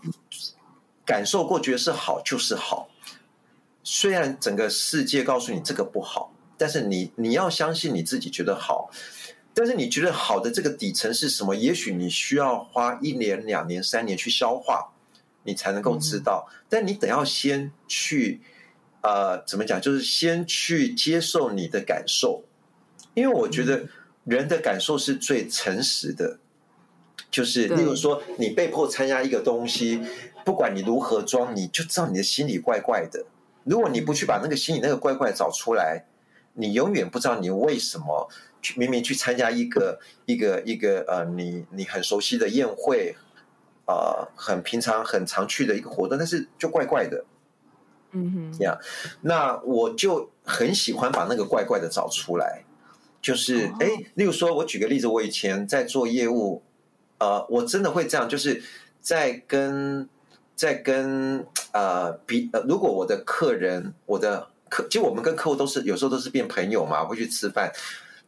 [1.06, 2.90] 感受过，觉得是好就是好。
[3.84, 8.90] 虽然整个世界告诉你这个不好，但是你你要相信你自己觉得好。
[9.54, 11.54] 但是你觉得好的这个底层是什么？
[11.54, 14.92] 也许你需要花一年、两年、三年去消化，
[15.44, 16.48] 你才能够知道。
[16.50, 16.66] 嗯。
[16.70, 18.42] 但你得要先去，
[19.02, 19.80] 呃，怎么讲？
[19.82, 22.44] 就是先去接受你的感受，
[23.14, 23.86] 因为我觉得。
[24.26, 26.40] 人的感受是最诚实的，
[27.36, 30.00] 就是例如说，你被迫参加一个东西，
[30.46, 33.26] 不管你如何装，你就知道你的心里怪怪的。
[33.66, 36.06] 如果你不去把那个心里那个怪怪找出来，
[36.54, 38.30] 你永远不知道你为什么
[38.62, 43.18] 去明明去参加一个一个一个呃，你你很熟悉的宴会，
[43.86, 47.26] 呃，很平常很常去的一个活动，但是就怪怪的。
[48.14, 48.80] 嗯哼，这样，
[49.24, 52.64] 那我就很喜欢把那个怪怪的找出来。
[53.22, 56.64] 就是哎，例如说，我举个例子，我以前在做业务，
[57.18, 58.62] 呃，我真的会这样，就是
[59.02, 60.08] 在跟
[60.56, 67.72] 在跟呃比呃，如果我的客人，我的客，其实我们跟客户都是有时候都是变朋友嘛，会去吃饭。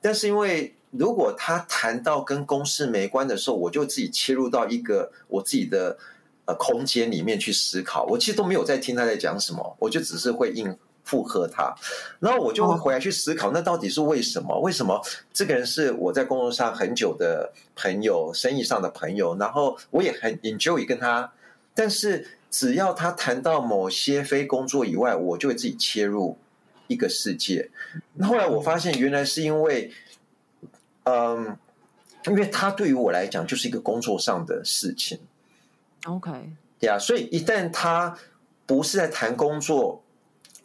[0.01, 5.97] 但是因为如果他谈到跟公事没关的时候，我就自己切入到一个我自己的
[6.45, 10.77] 呃空间里面去思考，我其实都没有在听他在讲什么，我就只是会应。
[11.07, 11.73] 附和他，
[12.19, 14.59] 然后我就会回来去思考，那到底是为什么？
[14.59, 21.31] 为什么这个人是我在工作上很久的朋友，生意上的朋友，然后我也很 enjoy 跟他，
[21.73, 26.37] 但是只要他谈到某些非工作以外，我就会自己切入
[26.87, 27.69] 一个世界。
[28.21, 29.89] 后来我发现，原来是因为，
[31.03, 31.57] 嗯，
[32.25, 35.17] 因为他对于我来讲就是一个工作上的事情。
[36.03, 36.31] OK，
[36.77, 38.17] 对啊，所以一旦他
[38.65, 40.03] 不是在谈工作。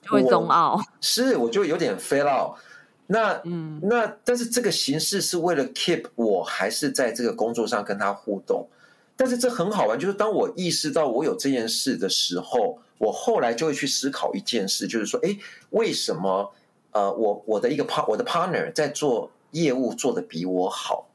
[0.07, 2.59] 会中傲 是，我就有点 fail out。
[3.07, 8.67] 那嗯，那但是这个形式是为了 keep 我还是在这个工作上跟他互动。
[9.15, 15.37] 但是这很好玩，就是当我意识到我有这件事的时候，我后来就会去思考一件事，就是说，哎，
[15.71, 16.53] 为什么
[16.93, 21.09] 呃，我我的一个 part 我的 partner 在做业务做的比我好？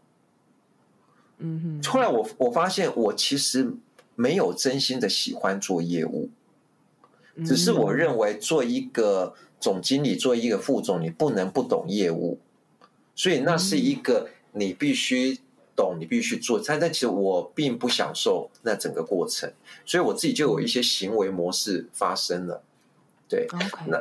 [1.40, 1.92] 嗯哼。
[1.92, 3.74] 后来我我发现，我其实
[4.16, 6.30] 没有真心的喜欢做业务。
[7.46, 12.40] 只是我认为，做一个总经理，做一个副总，你不能不懂业务，
[13.16, 15.40] 所以那是一个你必须
[15.76, 16.60] 懂，你必须去做。
[16.66, 19.52] 但但其实我并不享受那整个过程，
[19.86, 22.64] 所以我自己就有一些行为模式发生了。
[23.30, 23.48] 对
[23.88, 23.98] 那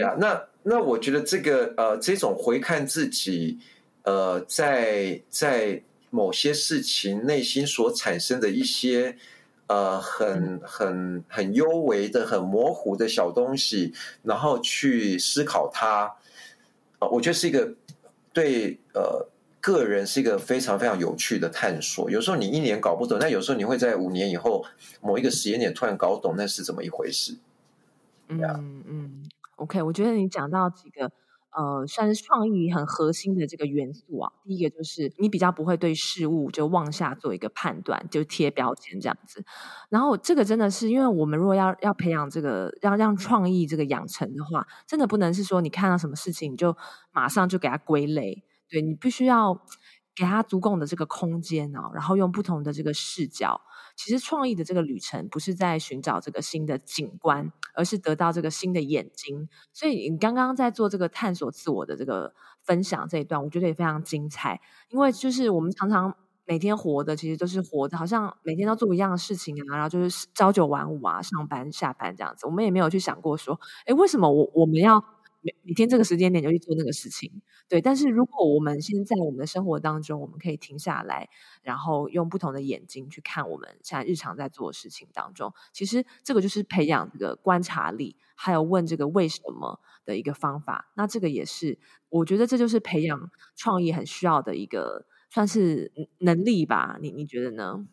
[0.00, 3.58] 呀，那那我觉得这个呃，这种回看自己
[4.02, 9.16] 呃，在在某些事情内心所产生的一些
[9.66, 16.14] 呃很很很幽微的、很模糊的小东西，然后去思考它，
[16.98, 17.74] 呃，我觉得是一个
[18.32, 19.26] 对呃
[19.60, 22.10] 个人是一个非常非常有趣的探索。
[22.10, 24.64] 有时候你一年搞不懂，但有时候你会在五年以后
[25.00, 27.36] 某一个时间点突然搞懂那是怎么一回事。
[28.28, 29.24] 嗯嗯
[29.56, 31.10] ，OK，我觉得你讲到几个
[31.56, 34.32] 呃，算是创意很核心的这个元素啊。
[34.44, 39.44] 第一个就是你比较不会对事物就妄下做一个判断，就贴标签这样子。
[39.88, 46.76] 然后这个真的是，因为我们如果要要培养这个，要让创意这个养成的话，真的不能是说你看到什么事情你就
[47.12, 49.54] 马上就给它归类，对，你必须要
[50.16, 53.60] 给它足够的这个空间啊，然后用不同的这个视角。
[53.96, 59.48] 其实创意的这个旅程不是在寻找这个新的景观，而是得到这个新的眼睛。
[59.72, 64.60] 所以你刚刚在做这个探索自我的这个分享这一段，我觉得也非常精彩。
[64.90, 72.46] 因为就是我们常常每天活的，其实都是活的，好像每天都做一样的事情啊，然后就是朝九晚五啊，上班下班这样子。
[72.46, 75.04] 我们也没有去想过说，诶，为什么我我们要？
[75.44, 77.78] 每每天这个时间点就去做那个事情，对。
[77.82, 81.28] 但是如果我们现在我们的生活当中，我们可以停下来，
[81.62, 90.90] 然后用不同的眼睛去看我们现在日常在做的事情当中，其实这个就是培养这个观察力，还有问这个为什么的一个方法。
[90.96, 91.78] 那这个也是
[92.08, 96.96] 我觉得这就是培养创意很需要的一个算是能力吧？
[97.02, 97.86] 你你觉得呢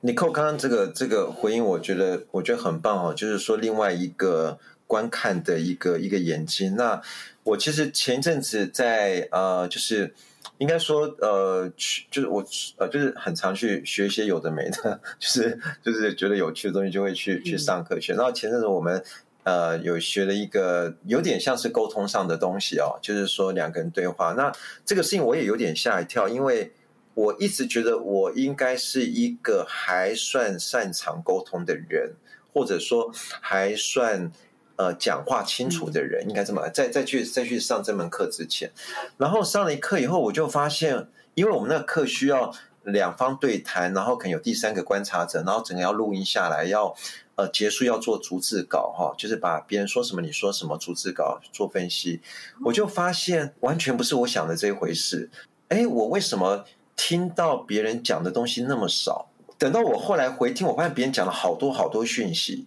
[0.00, 4.58] ？Nicole 刚刚这个这个回应，我觉得我觉得很棒哦，就是说另外一个。
[4.86, 6.76] 观看的一个一个眼睛。
[6.76, 7.00] 那
[7.42, 10.14] 我其实前一阵子在呃，就是
[10.58, 12.44] 应该说呃，去就是我
[12.78, 18.14] 呃，就是很常去学一些有的没的， 就是就是觉得有趣的东西就会去去上课学。
[18.14, 19.02] 然后前阵子我们
[19.44, 24.32] 呃有学了一个有点像是沟通上的东西哦，就是说两个人对话。
[24.32, 24.50] 那
[24.84, 26.72] 这个事情我也有点吓一跳，因为
[27.14, 32.14] 我一直觉得我应该是一个还算擅长沟通的人，
[32.52, 34.32] 或者说还算。
[34.76, 38.70] 呃，讲话清楚的人应该这么在再去再去上这门课之前，
[39.16, 42.52] 然后上了一课以后，我就发现，因为我们那个课需要
[42.84, 46.94] 两方对谈，然后可能有第三个观察者，然后整个要录音下来，要
[47.36, 52.20] 呃结束要做逐字稿哈，就是把别人说什么你说什么逐字稿做分析，
[52.64, 55.30] 我就发现完全不是我想的这一回事。
[55.68, 59.30] 哎，我为什么听到别人讲的东西那么少？
[59.58, 62.66] 等到我后来回听，我发现别人讲了好多好多讯息。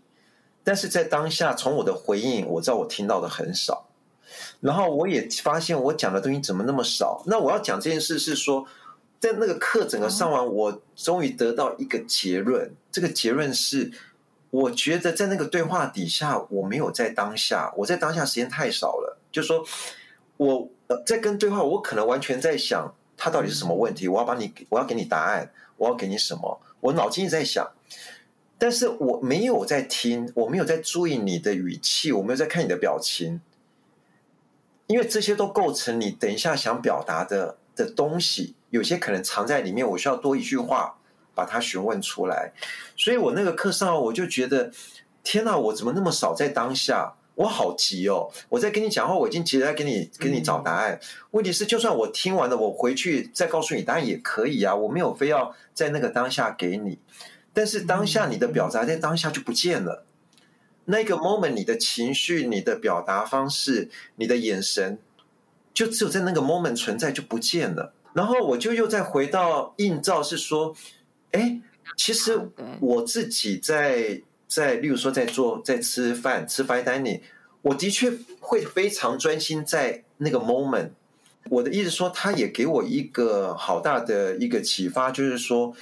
[0.69, 3.87] 但是在当下，从我的回应，我知道我听到的很少，
[4.59, 7.23] 然后我也发现我讲的东西怎么那么少。
[7.25, 8.63] 那我要讲这件事是说，
[9.19, 12.71] 在那个课整个上完，我终于得到一个结论。
[12.91, 13.91] 这个结论是，
[14.51, 19.17] 我觉得在那个对话底下，我没有在当下，我在当下时间太少了。
[19.31, 19.65] 就说
[20.37, 20.69] 我
[21.03, 27.67] 在跟对话，我可能完全在想他到底是什么问题，我要把你，我要给你答案，我要给你什么，我脑筋一直在想。
[28.59, 33.41] 但是我没有在听，我没有在注意你的语气，我没有在看你的表情，
[34.85, 40.99] 因为这些都构成你等一下想表达的的东西，有些可能藏在里面，我需要多一句话
[41.33, 42.51] 把它询问出来。
[42.97, 44.69] 所以我那个课上，我就觉得，
[45.23, 47.15] 天哪，我怎么那么少在当下？
[47.35, 48.29] 我好急哦！
[48.49, 50.99] 我在跟你讲话，我已经急着在给你给你找答案。
[51.31, 56.99] 问题是，就算我听完了，我回去再告诉你答案也可以啊，我没有非要在那个当下给你。
[57.59, 60.05] 但是当下你的表达在当下就不见了，
[60.85, 64.97] 那个 moment 你的情绪、你的表达方式、你的眼神，
[65.73, 67.91] 就只有在那个 moment 存在就不见了。
[68.13, 70.73] 然后我就又再回到映照，是说，
[71.31, 71.59] 哎，
[71.97, 72.39] 其实
[72.79, 77.19] 我自己在在，例如说在做在吃饭吃 fine dining，
[77.61, 80.91] 我的确会非常专心在那个 moment。
[81.49, 85.75] 我的意思说，他也给我一个好大的一个启发，就是说。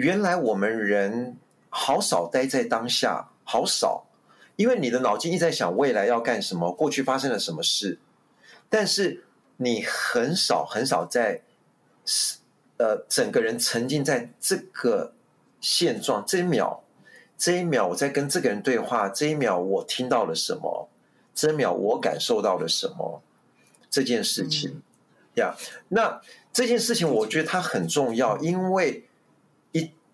[0.00, 1.36] 原来我们人
[1.68, 4.06] 好少待在当下，好少，
[4.56, 7.98] 因为你的脑筋一直在想未来要干什么，过去发生了什么事，
[8.70, 9.24] 但是
[9.58, 11.42] 你很少很少在，
[12.78, 15.12] 呃，整个人沉浸在这个
[15.60, 16.24] 现状。
[16.26, 16.82] 这一秒，
[17.36, 20.88] 这一秒我在跟这个人对话，这一秒我听到了什么，
[21.34, 23.20] 这一秒我感受到了什么，
[23.90, 24.80] 这件事情
[25.34, 25.54] 呀。
[25.54, 26.22] 嗯 yeah, 那
[26.54, 29.04] 这件事情我觉得它很重要，因为。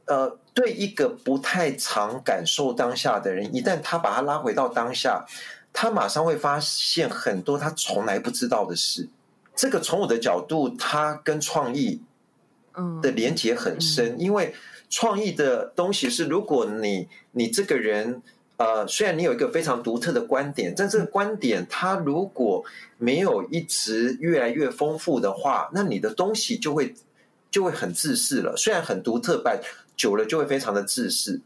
[0.07, 5.27] 呃，对一个不太常感受当下的人，一旦他把他拉回到当下，
[5.73, 9.09] 他马上会发现很多他从来不知道的事。
[9.55, 12.03] 这个从我的角度，他跟创意
[13.03, 14.55] 的连接很深，嗯嗯、因为
[14.89, 18.23] 创意的东西是，如果你你这个人，
[18.59, 22.65] 呃，虽然你有一个非常独特的观点，但这个观点它如果
[22.99, 26.95] 没有一直越来越丰富的话，那你的东西就会
[27.51, 28.57] 就会很自私了。
[28.57, 29.61] 虽然很独特，但
[29.97, 31.41] 久了就会非常的自私。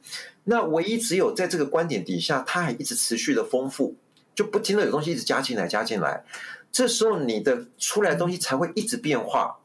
[0.45, 3.95] 那唯一只有在这个观点底下，它还一直持续的丰富，
[4.35, 6.25] 就不停的有东西一直加进来，加进来，
[6.73, 9.57] 这时候你的出来的东西才会一直变化。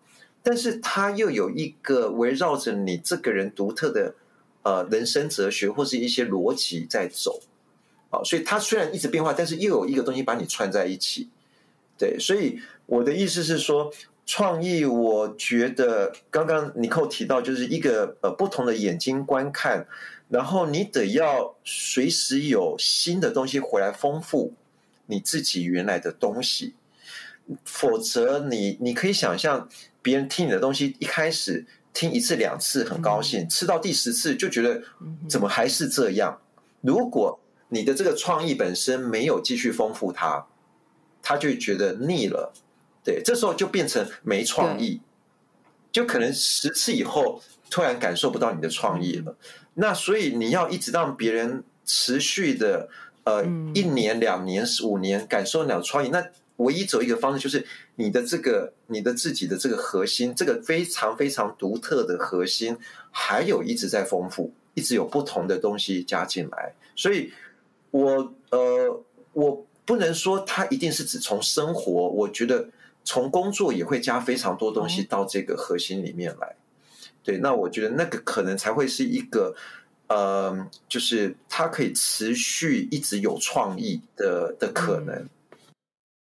[0.44, 4.14] 但是它又有一个围绕着你这个人独特的
[4.62, 7.42] 呃人生哲学或是一些逻辑在走，
[8.12, 11.30] 啊，所以它虽然一直变化，但是又有一个东西把你串在一起。
[11.98, 13.92] 对，所以我的意思是说，
[14.26, 19.88] 创意，我觉得刚刚尼寇提到，就是一个呃不同的眼睛观看，
[20.30, 24.54] 然后你得要随时有新的东西回来丰富
[25.06, 26.74] 你自己原来的东西，
[27.64, 29.70] 否则你你可以想象。
[30.02, 34.80] 别人听你的东西，一开始听一次两次很高兴，吃到第十次就觉得
[35.28, 36.40] 怎么还是这样？
[36.82, 40.46] 如果你的这个创意本身没有继续丰富它，
[41.24, 42.54] 他就觉得腻了。
[43.06, 45.00] 对，这时候就变成没创意，
[45.94, 49.38] 就可能十次以后突然感受不到你的创意了。
[49.76, 52.90] 那所以你要一直让别人持续的
[53.24, 56.28] 呃一年、两年、五年感受你的创意，那。
[56.60, 62.78] 唯一走一个方式，就是你的这个、你的自己的这个核心，这个非常非常独特的核心，
[63.12, 66.74] 还有一直在丰富，一直有不同的东西加进来。
[66.96, 67.34] 所以
[67.92, 69.04] 我，我呃，
[69.34, 72.70] 我不能说它一定是只从生活，我觉得
[73.06, 76.58] 从工作也会加非常多东西到这个核心里面来。
[77.24, 79.56] 对，那我觉得那个可能才会是一个
[80.08, 85.28] 呃，就是它可以持续一直有创意的的可能。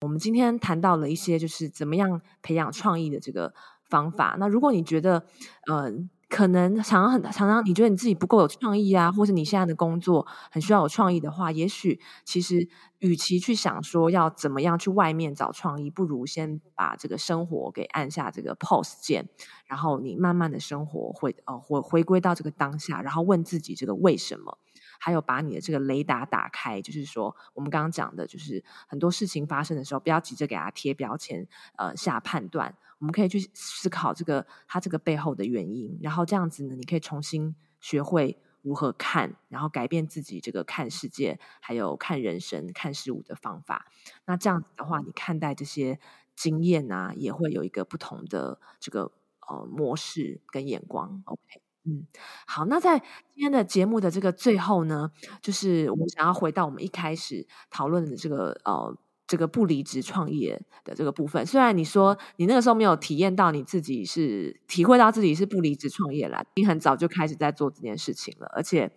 [0.02, 3.54] 我们今天谈到了一些，就是怎么样培养创意的这个
[3.88, 4.36] 方法。
[4.38, 5.24] 那如果你觉得，
[5.66, 5.92] 呃，
[6.32, 12.66] 可能常常很常常你觉得你自己不够有创意啊，或是你现在的工作很需要有创意的话，也许其实
[13.00, 19.28] 与其去想说要怎么样去外面找创意，不如先把这个生活给按下这个 pause 键，
[19.66, 24.56] 然后你慢慢的生活会呃回回归到这个当下，然后问自己这个为什么。
[25.04, 32.76] 还有把你的这个雷达打开，就是说我们刚刚讲的，就是很多事情发生的时候，不要急着给它贴标签，呃，下判断。
[33.00, 43.86] 我们可以去思考这个它这个背后的原因，然后这样子呢，你可以重新学会如何看，然后改变自己这个看世界，还有看人生、看事物的方法。
[44.26, 45.98] 那这样子的话，你看待这些
[46.36, 49.10] 经验啊，也会有一个不同的这个
[49.48, 51.24] 呃模式跟眼光。
[51.26, 51.61] OK。
[51.84, 52.06] 嗯，
[52.46, 55.10] 好，那在今天的节目的这个最后呢，
[55.40, 61.44] 就是我们想要回到我们一开始讨论的这个呃，这个不离职创业的这个部分。
[61.44, 68.92] 虽然你说你那个时候没有体验到你自己是体会到自己是不离职创业啦，你很早就开始在做这件事情了，而且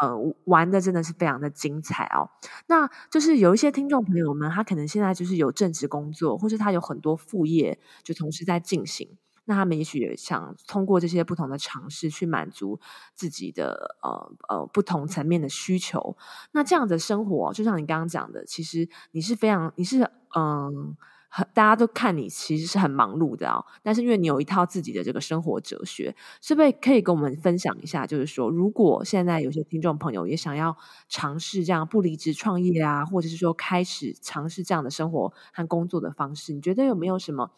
[0.00, 0.16] 呃
[0.46, 2.28] 玩的真的是非常的精彩哦。
[2.66, 9.16] 那就是有一些听众朋友们，他可能现在就是有正职工作，或是他有很多副业就同时在进行。
[9.46, 12.78] 那他们也许也想通过这些不同的尝试去满足
[13.14, 16.16] 自己的呃呃不同层面的需求。
[16.52, 20.02] 那这样的生活，就像你刚刚讲的，其实你是非常你是
[20.36, 20.96] 嗯
[21.28, 23.64] 很大家都看你其实是很忙碌的哦。
[23.82, 28.06] 但是因为你有一套自己的这个生活哲学，是不是可以跟我们分享一下？
[28.06, 30.76] 就是说，如果现在有些听众朋友也想要
[31.08, 37.50] 尝试这样不离职创业啊，或者是说开始尝试这样的生活和工作的方式，你觉得有没有什么？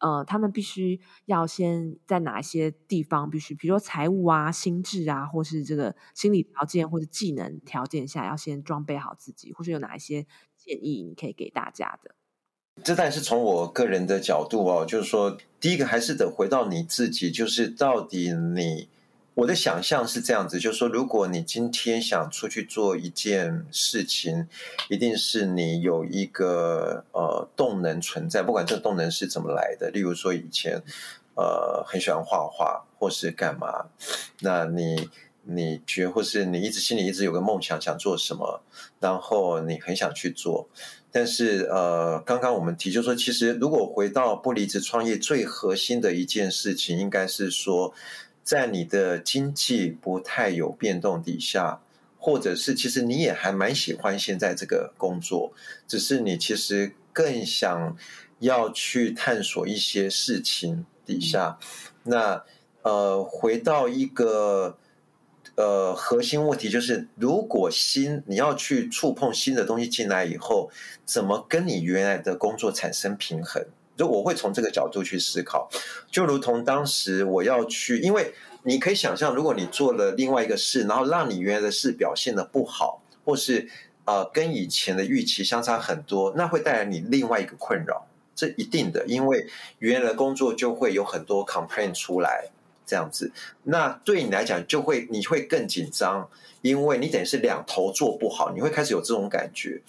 [0.00, 10.26] 呃，他们必须要先在哪一些地方必须，比如说财务啊、心智啊，或是这个心理条件或者技能条件下，要先装备好自己，或是有哪一些
[10.56, 12.14] 建议你可以给大家的？
[12.82, 18.88] 这当然是从我个人的角度哦，就是说，第一个还是得回到你自己，就是到底你。
[19.34, 24.46] 我的想象是这样子，就是说，如果你今天想出去做一件事情，
[24.88, 29.90] 一定是你有一个呃动能存在，不管这个动能是怎么来的。
[29.90, 30.80] 例如说，以前
[31.34, 33.86] 呃很喜欢画画，或是干嘛，
[34.40, 35.10] 那你
[35.42, 38.62] 你觉或是你一直心里一直有个梦想，想做什么，
[39.00, 40.68] 然后你很想去做。
[41.10, 47.92] 但是呃，刚刚我们提就说，其实如果回到不离职创业，最核心的一件事情，应该是说。
[48.44, 51.80] 在你的经济不太有变动底下，
[52.18, 55.52] 或者是其实你也还蛮喜欢现在这个工作，
[55.88, 57.96] 只是你其实更想
[58.40, 61.58] 要去探索一些事情底下，
[62.02, 62.44] 那
[62.82, 64.76] 呃，回到一个
[65.54, 70.70] 呃核心问题，就是如果新你要去触碰新的东西进来以后，
[71.06, 73.64] 怎么跟你原来的工作产生平衡？
[73.96, 75.68] 就我会从这个角度去思考，
[76.10, 78.34] 就如同当时我要去，因为
[78.64, 83.68] 你可以想象，如果你做了另外一个事，然后让你原来的事表现的不好，或是
[84.04, 89.46] 呃跟以前的预期相差很多，那会带来你另外一个困扰，这一定的，因为
[89.78, 92.50] 原来的工作就会有很多 complain 出来。
[92.86, 93.30] 这样子，
[93.62, 96.28] 那对你来讲就会你会更紧张，
[96.62, 99.80] 因为你等于是两头做不好，你会开始有这种感觉。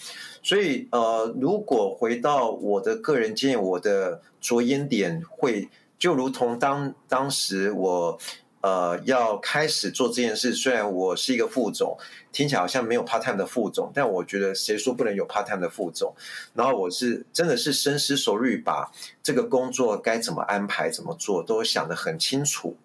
[0.42, 5.68] 所以呃，如果回到我的个人经验，我的着眼点会
[5.98, 8.20] 就如同当当时我
[8.62, 11.98] 呃要开始做这件事，虽然我是一个副总，
[12.32, 16.14] 听起来好像没有 part time 的副总，但我觉得谁说不能有 part time 的副总？
[16.54, 18.92] 然后我是真的是深思熟虑，把
[19.24, 22.76] 这个工作该怎么安排、怎么做都想得很清楚。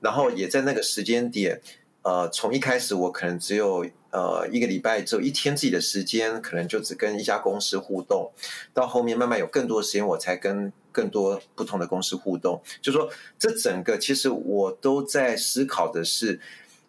[0.00, 1.60] 然后也在那个时间点，
[2.02, 8.30] 呃，从一开始我可能只有呃一个礼拜只有一天自己的时间，可能就只跟一家公司互动，
[8.72, 12.62] 到后面慢慢有更多的时间，我才跟更多不同的公司互动。
[12.80, 16.40] 就说这整个其实我都在思考的是，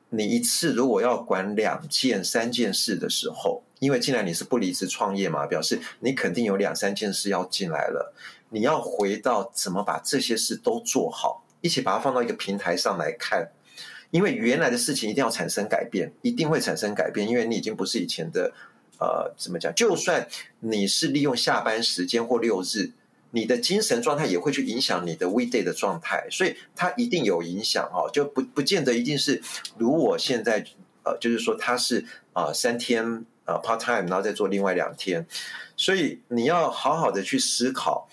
[0.10, 8.14] 你一次如果要管两件、三件事的时候，因为既然你是不离职创业嘛，表示你肯定有两三件事要进来了，
[8.50, 11.44] 你要回到怎么把这些事都做好。
[11.62, 13.50] 一起把它放到一个平台上来看，
[14.12, 18.54] 因为原来的事情一定要产生改变，一定会产生改变，因为你已经不是以前的，
[19.00, 19.74] 呃，怎么讲？
[19.76, 20.28] 就算
[20.60, 22.92] 你是利用下班时间或六日，
[23.32, 29.42] 你的精神状态也会去影响你的 weekday 的状态，所以它一定有影响哦，就不不见得一定是
[29.78, 30.66] 如我现在，
[31.04, 32.00] 呃，就是说它是
[32.34, 33.04] 啊、呃、三天
[33.46, 35.28] 呃 part time，然后再做另外两天，
[35.76, 38.10] 所以你要好好的去思考，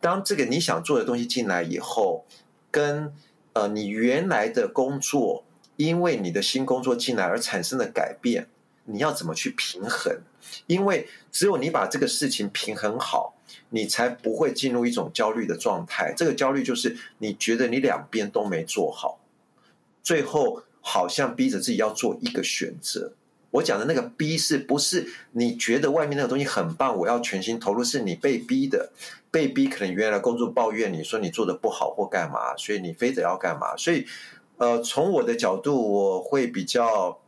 [0.00, 2.26] 当这个你想做的东西进来以后。
[2.70, 3.12] 跟
[3.52, 5.44] 呃，你原来的工作，
[5.76, 8.46] 因为你的新工作进来而产生的改变，
[8.84, 10.20] 你要怎么去平衡？
[10.66, 13.34] 因为只有你把这个事情平衡好，
[13.70, 16.14] 你才不会进入一种焦虑的状态。
[16.16, 19.20] 这个焦虑就是你觉得你两边都没做好，
[20.02, 23.12] 最后好像逼着自己要做一个选择。
[23.52, 27.82] 我讲的那个逼，是不是你觉得外面那个东西很棒，我要全心投入？
[27.82, 28.92] 是你被逼的，
[29.30, 33.76] 被逼可能原来工作抱怨你说你做的不好或干嘛，所以你非得要干嘛？
[33.76, 34.06] 所以，
[34.58, 37.18] 呃，从我的角度，我会比较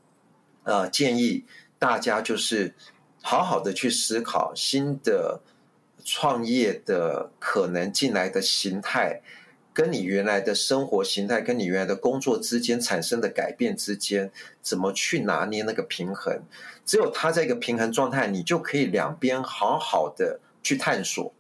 [0.63, 1.45] 呃建议
[1.79, 2.75] 大家就是
[3.21, 5.41] 好好的去思考新的
[6.05, 9.23] 创业的可能进来的形态。
[9.75, 16.43] 跟你原来的生活形态，跟你原来的工作之间产生的改变之间，怎么去拿捏那个平衡？
[16.85, 21.33] 只有他在一个平衡状态，你就可以两边好好的去探索。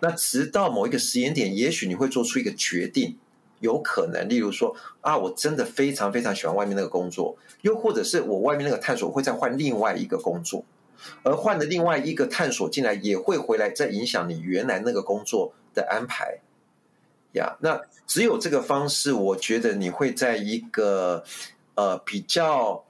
[0.00, 3.18] 那直到某一个时间点，也许你会做出一个决定，
[3.60, 10.64] 有可能，例如说啊，我真的非常非常喜欢外面那个工作，又或者是我外面那个探索会再换另外一个工作，
[11.22, 16.40] 而换的另外一个探索进来，也会回来再影响你原来那个工作的安排。
[17.32, 21.24] 呀那只有这个方式，我觉得你会在一个
[21.74, 22.84] 呃比较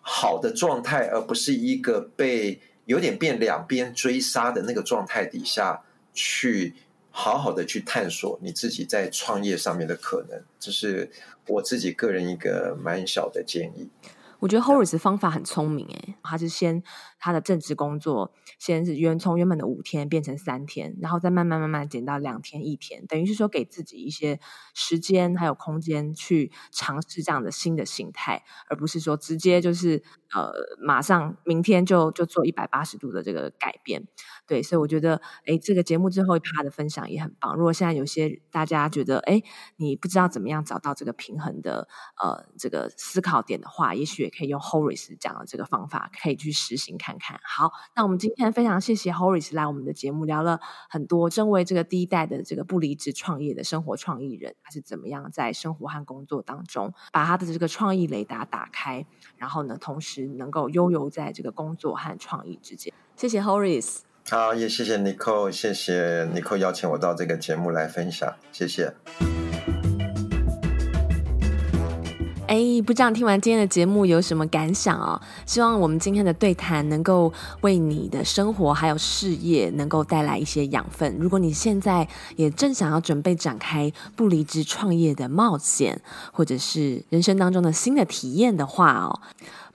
[0.00, 6.74] 好的状态，而不是一个被有点变两边追杀的那个状态底下去
[7.10, 11.10] 好好的去探索你自己在创业上面的可能，这是
[11.46, 13.88] 我自己个人一个蛮小的建议。
[14.40, 16.80] 我觉得 Horace 方法很聪明诶，他是先
[17.18, 24.40] 他的正职工作，先是原从原本的五天变成三天，然后再慢慢慢慢减到两天一天，等于是说给自己一些
[24.74, 30.02] 时间还有空间去尝试这样的新的形态，而不是说直接就是
[30.34, 34.06] 呃马上明天就就做一百八十度的这个改变。
[34.46, 37.54] 对，所以我觉得，哎，这个节目最后一趴的分享也很棒。
[37.54, 39.42] 如果现在有些大家觉得，哎，
[39.76, 41.86] 你不知道怎么样找到这个平衡的，
[42.22, 47.40] 呃，这个思考点的话，也许也可以用 Horace 讲的这个方法，可以去实行看看看。
[47.42, 59.06] 好，那我们今天非常谢谢 Horace 来我们的节目，聊了很多，身为这个第一代的这个不离职创业的生活创意人，他是怎么样在生活和工作当中把他的这个创意雷达打开，
[59.38, 62.92] 然后呢，同时能够悠游在这个工作和创意之间。
[63.16, 64.00] 谢谢 Horace。
[64.30, 69.37] 好，也谢谢 Nicole，谢谢 Nicole 邀请我到这个节目来分享，谢谢。
[72.48, 75.20] 哎，不知道听完今天的节目有什么感想哦？
[75.44, 77.30] 希望我们今天的对谈能够
[77.60, 81.14] 为你的生活还有事业能够带来一些养分。
[81.20, 86.00] 如果你现在也正想要准备展开不离职创业的冒险，
[86.32, 89.20] 或者是人生当中的新的体验的话哦。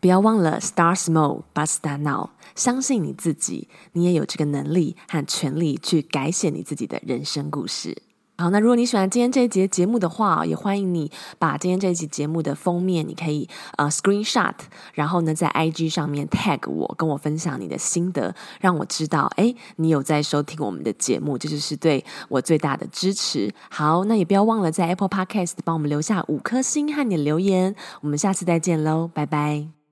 [0.01, 2.31] 不要忘了 Star Small Basta now。
[2.55, 8.01] 相信你自己，你也有这个能力和权利去改写你自己的人生故事。
[8.35, 14.55] 好，那如果你喜欢今天这一节节目的话，也欢迎你把今天这一集节目的封面，你可以呃 screenshot，
[14.93, 23.53] 然后呢在 IG 上面 tag 我，跟我分享你的心得，让我知道，哎，你有在收听我们的节目，这就是对我最大的支持。
[23.69, 29.82] 好，那也不要忘了在 Apple Podcast 帮我们留下五颗星和你的留言，我们下次再见喽，拜拜。